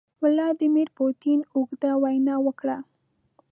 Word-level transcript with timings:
ولادیمیر 0.23 0.89
پوتین 0.97 1.39
اوږده 1.55 1.91
وینا 2.03 2.35
وکړه. 2.45 2.77